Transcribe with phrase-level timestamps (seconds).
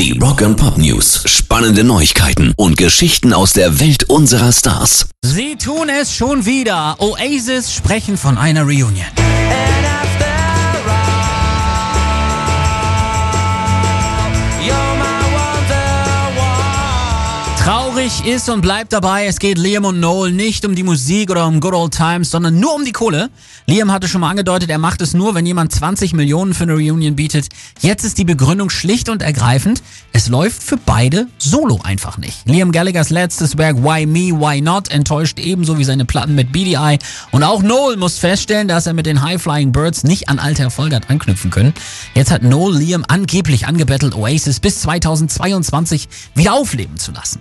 [0.00, 1.24] Die Rock and Pop News.
[1.26, 5.10] Spannende Neuigkeiten und Geschichten aus der Welt unserer Stars.
[5.20, 6.96] Sie tun es schon wieder.
[7.00, 9.04] Oasis sprechen von einer Reunion.
[17.64, 21.46] Traurig ist und bleibt dabei, es geht Liam und Noel nicht um die Musik oder
[21.46, 23.28] um Good Old Times, sondern nur um die Kohle.
[23.66, 26.72] Liam hatte schon mal angedeutet, er macht es nur, wenn jemand 20 Millionen für eine
[26.72, 27.48] Reunion bietet.
[27.80, 32.48] Jetzt ist die Begründung schlicht und ergreifend, es läuft für beide solo einfach nicht.
[32.48, 36.98] Liam Gallaghers letztes Werk Why Me, Why Not enttäuscht ebenso wie seine Platten mit BDI.
[37.30, 40.62] Und auch Noel muss feststellen, dass er mit den High Flying Birds nicht an alte
[40.62, 41.74] Erfolge hat anknüpfen können.
[42.14, 47.40] Jetzt hat Noel Liam angeblich angebettelt, Oasis bis 2022 wieder aufleben zu lassen.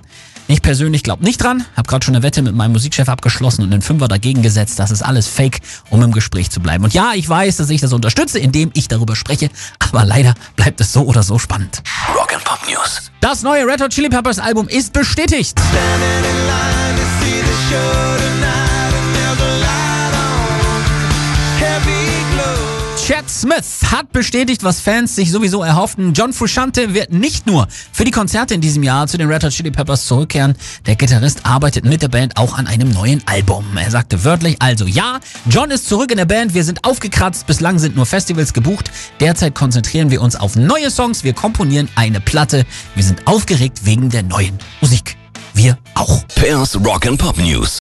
[0.51, 3.71] Ich persönlich glaube nicht dran, habe gerade schon eine Wette mit meinem Musikchef abgeschlossen und
[3.71, 4.79] einen Fünfer dagegen gesetzt.
[4.79, 5.59] Das ist alles Fake,
[5.91, 6.83] um im Gespräch zu bleiben.
[6.83, 10.81] Und ja, ich weiß, dass ich das unterstütze, indem ich darüber spreche, aber leider bleibt
[10.81, 11.83] es so oder so spannend.
[12.15, 13.11] Rock and Pop News.
[13.21, 15.61] Das neue Red Hot Chili Peppers Album ist bestätigt.
[23.29, 26.13] Smith hat bestätigt, was Fans sich sowieso erhofften.
[26.13, 29.51] John Frusciante wird nicht nur für die Konzerte in diesem Jahr zu den Red Hot
[29.51, 30.55] Chili Peppers zurückkehren.
[30.87, 33.65] Der Gitarrist arbeitet mit der Band auch an einem neuen Album.
[33.77, 37.77] Er sagte wörtlich, also ja, John ist zurück in der Band, wir sind aufgekratzt, bislang
[37.77, 38.91] sind nur Festivals gebucht.
[39.19, 42.65] Derzeit konzentrieren wir uns auf neue Songs, wir komponieren eine Platte.
[42.95, 45.15] Wir sind aufgeregt wegen der neuen Musik.
[45.53, 46.27] Wir auch.
[46.35, 47.77] Pairs Rock and Pop News.